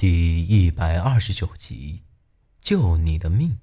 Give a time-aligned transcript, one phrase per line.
[0.00, 2.04] 第一百二十九集，
[2.62, 3.58] 救你的命。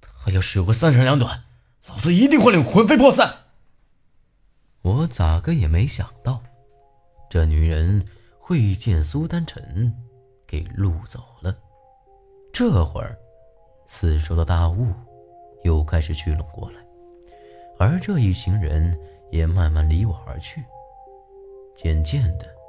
[0.00, 1.44] 他要是有个三长两短，
[1.86, 3.32] 老子一定会令魂飞魄散。
[4.80, 6.42] 我咋个也没想到，
[7.30, 8.04] 这女人
[8.40, 9.94] 会见苏丹臣，
[10.48, 11.56] 给路走了。
[12.52, 13.16] 这会儿，
[13.86, 14.92] 四周的大雾
[15.62, 16.84] 又开始聚拢过来，
[17.78, 18.98] 而这一行人
[19.30, 20.60] 也慢慢离我而去，
[21.76, 22.61] 渐渐的。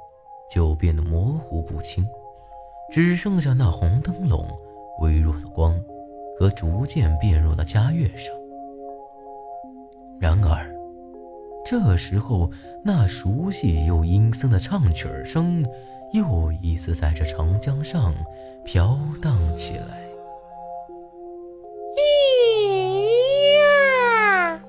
[0.54, 2.06] 就变得模糊不清，
[2.92, 4.46] 只剩下那红灯笼
[5.00, 5.74] 微弱的光
[6.38, 8.32] 和逐渐变弱的家乐声。
[10.20, 10.72] 然而，
[11.66, 12.48] 这时候
[12.84, 15.66] 那熟悉又阴森的唱曲声
[16.12, 18.14] 又一次在这长江上
[18.64, 20.04] 飘荡起来。
[21.96, 24.62] 咿呀，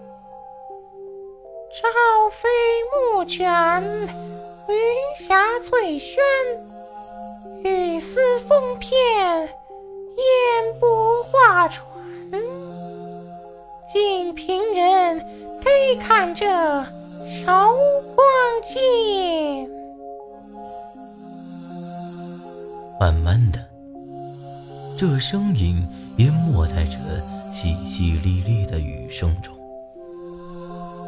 [1.71, 1.87] 朝
[2.31, 2.49] 飞
[3.13, 4.34] 暮卷。
[4.67, 4.75] 云
[5.15, 6.23] 霞翠轩，
[7.63, 8.97] 雨丝风片，
[9.37, 11.85] 烟波画船。
[13.93, 15.19] 锦屏人
[15.61, 16.45] 得看这
[17.27, 17.73] 韶
[18.15, 18.25] 光
[18.63, 19.69] 剑。
[22.99, 23.59] 慢慢的，
[24.97, 26.97] 这声音淹没在这
[27.53, 29.53] 淅淅沥沥的雨声中。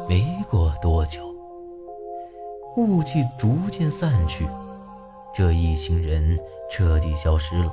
[0.08, 1.27] 没过多久。
[2.78, 4.46] 雾气逐渐散去，
[5.34, 6.38] 这一行人
[6.70, 7.72] 彻底消失了，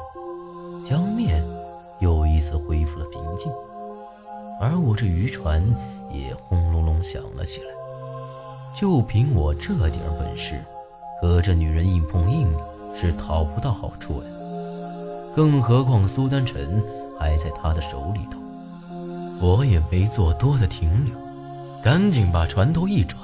[0.84, 1.46] 江面
[2.00, 3.52] 又一次恢复了平静，
[4.60, 5.64] 而我这渔船
[6.12, 7.68] 也轰隆隆响了起来。
[8.74, 10.60] 就凭我这点本事，
[11.22, 12.52] 和这女人硬碰硬
[13.00, 14.28] 是讨不到好处的，
[15.36, 16.84] 更何况苏丹臣
[17.20, 18.40] 还在他的手里头。
[19.40, 21.16] 我也没做多的停留，
[21.84, 23.22] 赶紧把船头一转。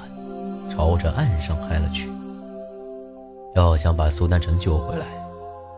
[0.72, 2.10] 朝着岸上开了去。
[3.54, 5.06] 要想把苏丹臣救回来，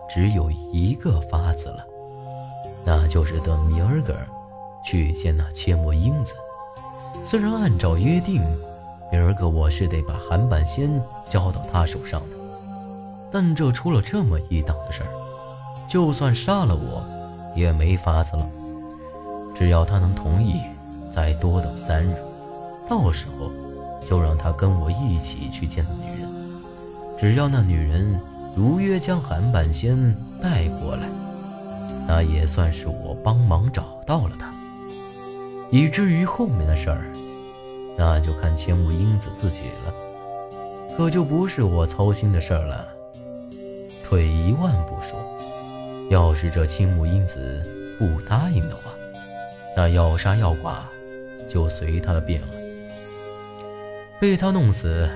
[0.09, 1.85] 只有一个法子了，
[2.85, 4.17] 那就是等明儿个
[4.85, 6.35] 去见那切莫英子。
[7.25, 8.41] 虽然按照约定，
[9.11, 10.89] 明儿个我是得把韩半仙
[11.29, 12.37] 交到他手上的，
[13.33, 15.09] 但这出了这么一档子事儿，
[15.89, 17.03] 就算杀了我，
[17.57, 18.49] 也没法子了。
[19.57, 20.61] 只要他能同意，
[21.13, 22.15] 再多等三日，
[22.89, 23.51] 到时候。
[24.09, 26.31] 就让他跟我一起去见女人，
[27.19, 28.21] 只要那女人
[28.55, 29.97] 如约将韩半仙
[30.43, 31.09] 带过来，
[32.07, 34.53] 那也算是我帮忙找到了他。
[35.71, 37.05] 以至于后面的事儿，
[37.97, 39.95] 那就看千木英子自己了，
[40.97, 42.87] 可就不是我操心的事儿了。
[44.05, 45.19] 退一万步说，
[46.11, 47.67] 要是这青木英子
[47.99, 48.93] 不答应的话，
[49.77, 50.85] 那要杀要剐
[51.49, 52.49] 就随他的便了。
[54.25, 55.07] 被他弄死，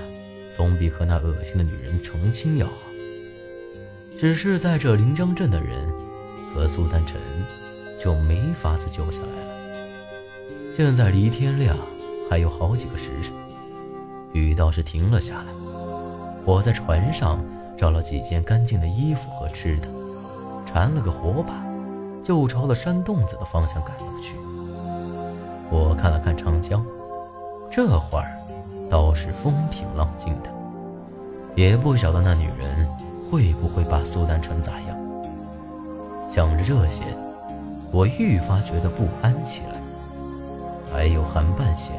[0.55, 2.73] 总比和那恶心的女人成亲要好。
[4.19, 5.91] 只是在这临江镇的人
[6.53, 7.19] 和苏丹臣
[7.99, 10.71] 就没法子救下来了。
[10.71, 11.75] 现在离天亮
[12.29, 13.33] 还有好几个时辰，
[14.33, 15.45] 雨倒是停了下来。
[16.45, 17.43] 我在船上
[17.75, 19.87] 找了几件干净的衣服和吃的，
[20.67, 21.65] 缠了个火把，
[22.23, 24.35] 就朝着山洞子的方向赶了去。
[25.71, 26.85] 我看了看长江，
[27.71, 28.38] 这会儿。
[28.89, 30.49] 倒是风平浪静的，
[31.55, 32.87] 也不晓得那女人
[33.29, 34.97] 会不会把苏丹成咋样。
[36.29, 37.03] 想着这些，
[37.91, 39.79] 我愈发觉得不安起来。
[40.91, 41.95] 还有韩半仙，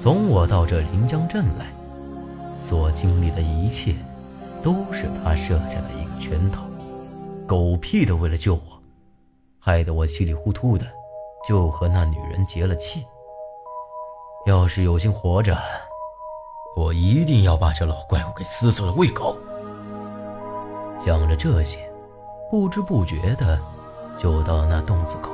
[0.00, 1.66] 从我到这临江镇来，
[2.60, 3.94] 所经历的一切，
[4.62, 6.62] 都是他设下的一个圈套，
[7.46, 8.80] 狗屁的为了救我，
[9.58, 10.86] 害得我稀里糊涂的
[11.48, 13.04] 就和那女人结了气。
[14.46, 15.58] 要是有心活着，
[16.76, 19.34] 我一定要把这老怪物给撕碎了喂狗。
[21.02, 21.90] 想着这些，
[22.50, 23.58] 不知不觉的
[24.18, 25.30] 就到那洞子口。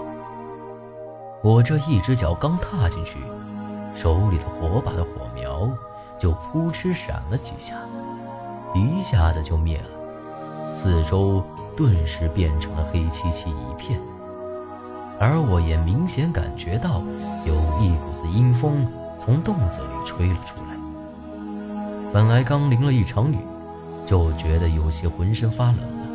[1.43, 3.17] 我这一只脚刚踏进去，
[3.97, 5.69] 手里的火把的火苗
[6.17, 7.75] 就扑哧闪了几下，
[8.73, 11.43] 一下子就灭了，四周
[11.77, 14.01] 顿时变成了黑漆漆一片。
[15.19, 17.03] 而我也明显感觉到
[17.45, 18.87] 有一股子阴风
[19.19, 20.72] 从洞子里吹了出来。
[22.13, 23.39] 本来刚淋了一场雨，
[24.07, 26.07] 就觉得有些浑身发冷了。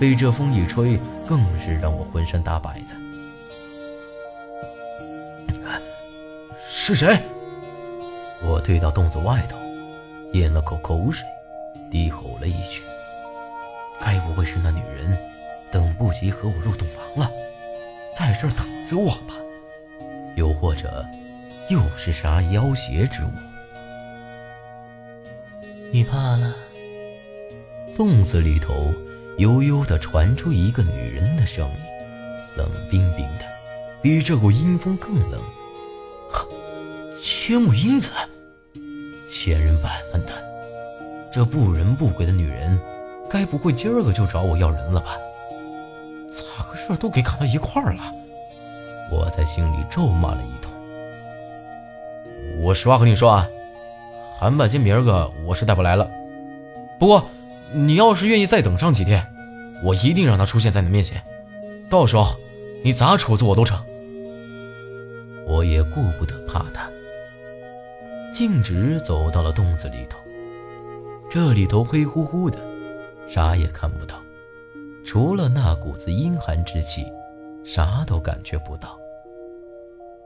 [0.00, 2.94] 被这风一吹，更是让我浑身打摆子。
[6.68, 7.20] 是谁？
[8.42, 9.56] 我退到洞子外头，
[10.32, 11.24] 咽了口口水，
[11.92, 12.82] 低吼了一句
[14.00, 15.16] ：“该不会是那女人
[15.70, 17.30] 等不及和我入洞房了，
[18.16, 19.34] 在这儿等着我吧？
[20.34, 21.06] 又或者，
[21.68, 23.28] 又是啥妖邪之物？”
[25.92, 26.54] 你怕了？
[27.96, 28.94] 洞子里头
[29.38, 31.74] 悠悠地传出一个女人的声音，
[32.56, 33.44] 冷冰冰的，
[34.00, 35.40] 比这股阴风更冷。
[37.20, 38.10] 千木英子，
[39.32, 40.32] 千人万万的，
[41.32, 42.80] 这不人不鬼的女人，
[43.28, 45.16] 该不会今儿个就找我要人了吧？
[46.30, 48.12] 咋个事都给砍到一块儿了？
[49.10, 50.72] 我在心里咒骂了一通。
[52.62, 53.48] 我实话和你说啊，
[54.40, 56.10] 韩半仙明儿个我是带不来了。
[56.98, 57.22] 不过
[57.74, 59.22] 你要是愿意再等上几天，
[59.84, 61.22] 我一定让他出现在你面前，
[61.90, 62.34] 到时候
[62.82, 63.78] 你咋处置我都成。
[65.46, 66.88] 我也顾不得怕他。
[68.32, 70.18] 径直走到了洞子里头，
[71.30, 72.58] 这里头黑乎乎的，
[73.28, 74.14] 啥也看不到，
[75.04, 77.04] 除了那股子阴寒之气，
[77.62, 78.98] 啥都感觉不到。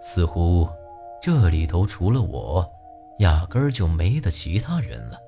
[0.01, 0.69] 似乎
[1.21, 2.65] 这里头除了我，
[3.19, 5.19] 压根儿就没得其他人了。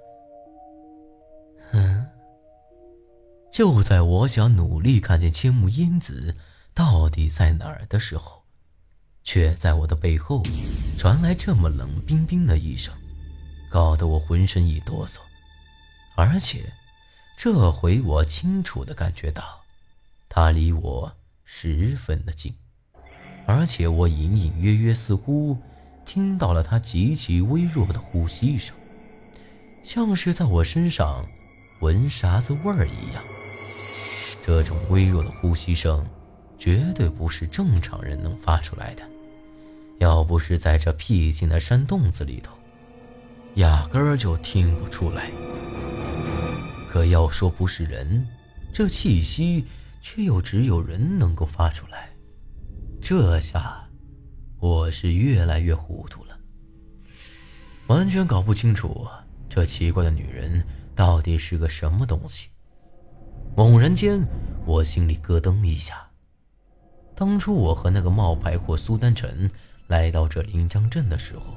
[1.73, 2.07] 嗯，
[3.53, 6.35] 就在我想努力看见千木英子
[6.75, 8.43] 到底在哪儿的时候。
[9.29, 10.41] 却在我的背后
[10.97, 12.95] 传来这么冷冰冰的一声，
[13.69, 15.19] 搞得我浑身一哆嗦。
[16.15, 16.73] 而且，
[17.37, 19.65] 这回我清楚的感觉到，
[20.29, 21.13] 他离我
[21.43, 22.55] 十分的近，
[23.49, 25.59] 而且我隐隐约约似乎
[26.07, 28.75] 听到了他极其微弱的呼吸声，
[29.83, 31.27] 像是在我身上
[31.81, 33.23] 闻啥子味儿一样。
[34.43, 36.07] 这种微弱的呼吸声，
[36.57, 39.03] 绝对不是正常人能发出来的。
[39.99, 42.53] 要不是在这僻静的山洞子里头，
[43.55, 45.31] 压根儿就听不出来。
[46.89, 48.27] 可要说不是人，
[48.73, 49.65] 这气息
[50.01, 52.11] 却又只有人能够发出来。
[53.01, 53.86] 这下，
[54.69, 56.37] 我是越来越糊涂了，
[57.87, 59.07] 完全搞不清楚
[59.49, 60.61] 这奇怪的女人
[60.93, 62.49] 到底是个什么东西。
[63.57, 64.27] 猛然间，
[64.67, 66.09] 我心里咯噔一下。
[67.15, 69.49] 当初我和那个冒牌货苏丹臣。
[69.87, 71.55] 来到这临江镇的时候，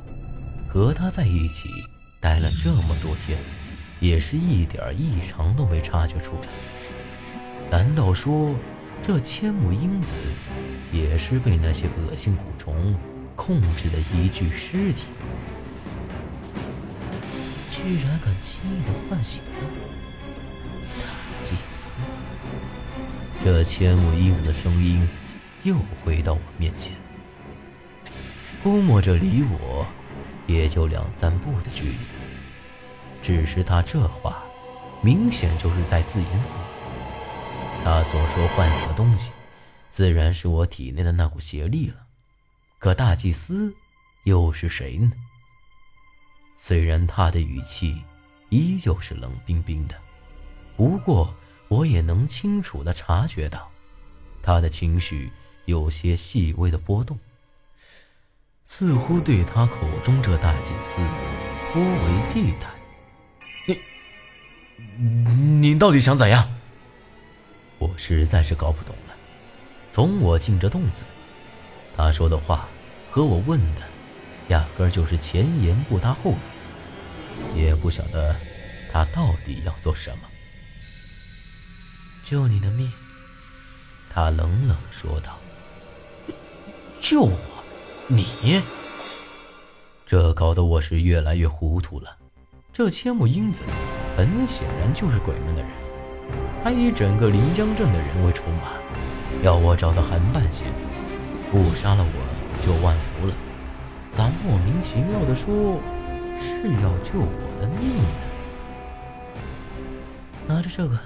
[0.68, 1.68] 和他在一起
[2.22, 3.40] 待了这么多天，
[4.00, 6.48] 也是一点异常都没察觉出来。
[7.72, 8.54] 难道说
[9.02, 10.14] 这千木英子
[10.92, 12.96] 也是被那些恶心蛊虫
[13.36, 15.08] 控制的一具尸体？
[17.72, 19.60] 居然敢轻易的唤醒他，
[21.02, 21.08] 大
[21.42, 21.98] 祭司！
[23.44, 25.08] 这千木英子的声音
[25.64, 26.94] 又回到我面前。
[28.62, 29.88] 估摸着离我
[30.46, 31.96] 也就两三步的距离，
[33.22, 34.44] 只是他这话
[35.02, 36.66] 明显就是在自言自语。
[37.86, 39.32] 他所说唤醒的东西，
[39.92, 42.06] 自然是我体内的那股邪力了。
[42.78, 43.74] 可大祭司
[44.24, 45.12] 又是谁呢？
[46.58, 48.02] 虽然他的语气
[48.50, 49.96] 依旧是冷冰冰的，
[50.76, 51.34] 不过
[51.68, 53.70] 我也能清楚地察觉到，
[54.42, 55.32] 他的情绪
[55.66, 57.18] 有些细微的波动。
[58.66, 61.02] 似乎对他口中这大祭司
[61.72, 62.68] 颇为忌惮。
[64.98, 66.50] 你，你到底想怎样？
[67.78, 68.96] 我实在是搞不懂
[69.92, 71.04] 从我进这洞子，
[71.96, 72.68] 他说的话
[73.12, 73.82] 和我问的，
[74.50, 76.32] 压根就是前言不搭后
[77.56, 78.36] 语，也不晓得
[78.92, 80.20] 他到底要做什么。
[82.24, 82.92] 救你的命，
[84.10, 85.38] 他冷冷说道。
[87.02, 87.38] 救我？
[88.08, 88.62] 你，
[90.06, 92.18] 这搞得我是越来越糊涂了。
[92.72, 93.64] 这千木英子
[94.16, 95.72] 很显然就是鬼门的人，
[96.64, 98.74] 还以整个临江镇的人为筹码，
[99.44, 100.68] 要我找到韩半仙，
[101.52, 103.36] 不杀了我就万福了。
[104.12, 105.80] 咋莫名其妙的说
[106.40, 108.10] 是要救我的命呢？
[110.48, 111.00] 拿着这个，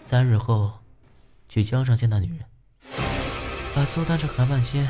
[0.00, 0.72] 三日后
[1.48, 2.44] 去江上见那女人，
[3.74, 4.88] 把苏丹这韩半仙。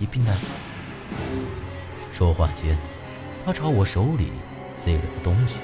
[0.00, 0.40] 一并带走。
[2.12, 2.76] 说话间，
[3.44, 4.32] 他朝我手里
[4.74, 5.60] 塞了个东西。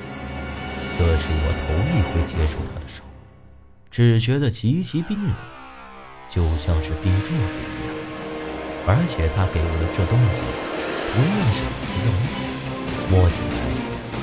[0.97, 3.03] 这是我头一回接触他的手，
[3.91, 5.35] 只觉得极其冰冷，
[6.31, 7.93] 就像是冰柱子一样。
[8.87, 10.41] 而且他给我的这东西，
[11.13, 12.09] 同样是皮绒，
[13.11, 13.59] 摸起来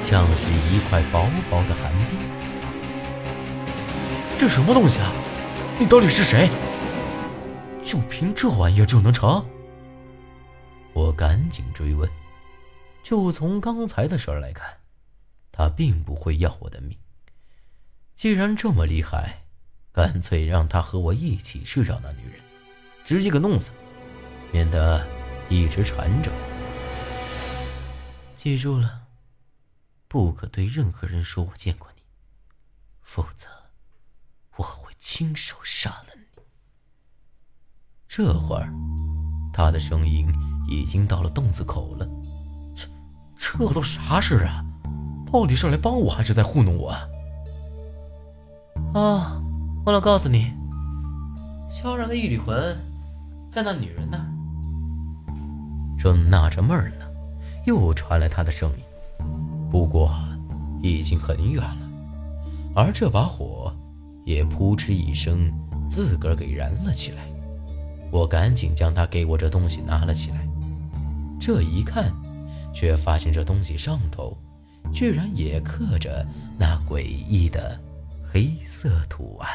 [0.03, 0.41] 像是
[0.73, 2.17] 一块薄薄的寒冰。
[4.39, 5.11] 这什么东西啊？
[5.79, 6.49] 你到底是谁？
[7.83, 9.45] 就凭这玩意儿就能成？
[10.93, 12.09] 我赶紧追问，
[13.03, 14.67] 就从刚才的事儿来看，
[15.51, 16.97] 他并不会要我的命。
[18.15, 19.43] 既然这么厉害，
[19.98, 22.39] 干脆让他和我一起去找那女人，
[23.04, 23.72] 直接给弄死，
[24.51, 25.04] 免得
[25.50, 26.32] 一直缠着。
[28.36, 29.08] 记住了，
[30.08, 32.04] 不可对任何人说我见过你，
[33.01, 33.48] 否则
[34.58, 34.94] 我会。
[35.00, 36.42] 亲手杀了你。
[38.10, 38.74] 这会儿，
[39.54, 40.27] 他的声音
[40.68, 42.06] 已经到了洞子口了。
[42.75, 42.88] 这
[43.38, 44.66] 这都啥事啊？
[45.32, 47.08] 到底是来帮我还是在糊弄我啊？
[48.94, 49.42] 啊，
[49.88, 50.51] 忘了告诉你，
[51.70, 52.75] 萧然的一缕魂
[53.50, 54.27] 在那女人那儿。
[55.98, 57.06] 正纳着闷呢，
[57.65, 58.84] 又传来他的声音，
[59.72, 60.13] 不过
[60.84, 61.77] 已经很远了，
[62.75, 63.74] 而这把火
[64.25, 65.50] 也扑哧一声
[65.88, 67.24] 自个儿给燃了起来。
[68.12, 70.46] 我赶紧将他给我这东西拿了起来，
[71.39, 72.12] 这一看，
[72.75, 74.38] 却发现这东西上头
[74.91, 76.27] 居然也刻着
[76.60, 77.79] 那诡异的
[78.22, 79.50] 黑色图案。